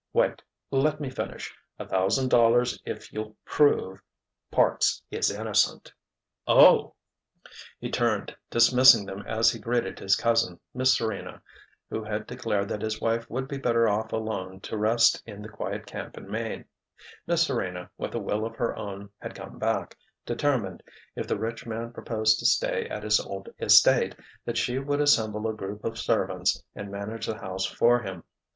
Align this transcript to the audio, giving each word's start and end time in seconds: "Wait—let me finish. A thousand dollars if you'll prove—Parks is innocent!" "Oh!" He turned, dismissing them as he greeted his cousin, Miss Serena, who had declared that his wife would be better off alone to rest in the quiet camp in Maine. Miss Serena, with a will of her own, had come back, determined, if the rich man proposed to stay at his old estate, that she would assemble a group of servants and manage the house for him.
"Wait—let 0.13 0.99
me 0.99 1.11
finish. 1.11 1.55
A 1.77 1.87
thousand 1.87 2.29
dollars 2.29 2.81
if 2.87 3.13
you'll 3.13 3.35
prove—Parks 3.45 5.03
is 5.11 5.29
innocent!" 5.29 5.93
"Oh!" 6.47 6.95
He 7.79 7.91
turned, 7.91 8.35
dismissing 8.49 9.05
them 9.05 9.21
as 9.27 9.51
he 9.51 9.59
greeted 9.59 9.99
his 9.99 10.15
cousin, 10.15 10.59
Miss 10.73 10.97
Serena, 10.97 11.39
who 11.91 12.03
had 12.03 12.25
declared 12.25 12.67
that 12.69 12.81
his 12.81 12.99
wife 12.99 13.29
would 13.29 13.47
be 13.47 13.59
better 13.59 13.87
off 13.87 14.11
alone 14.11 14.59
to 14.61 14.75
rest 14.75 15.21
in 15.27 15.43
the 15.43 15.49
quiet 15.49 15.85
camp 15.85 16.17
in 16.17 16.27
Maine. 16.31 16.65
Miss 17.27 17.43
Serena, 17.45 17.91
with 17.99 18.15
a 18.15 18.19
will 18.19 18.43
of 18.43 18.55
her 18.55 18.75
own, 18.75 19.11
had 19.19 19.35
come 19.35 19.59
back, 19.59 19.95
determined, 20.25 20.81
if 21.15 21.27
the 21.27 21.37
rich 21.37 21.67
man 21.67 21.93
proposed 21.93 22.39
to 22.39 22.45
stay 22.47 22.89
at 22.89 23.03
his 23.03 23.19
old 23.19 23.49
estate, 23.59 24.15
that 24.45 24.57
she 24.57 24.79
would 24.79 24.99
assemble 24.99 25.47
a 25.47 25.53
group 25.53 25.85
of 25.85 25.99
servants 25.99 26.63
and 26.73 26.89
manage 26.91 27.27
the 27.27 27.37
house 27.37 27.67
for 27.67 28.01
him. 28.01 28.23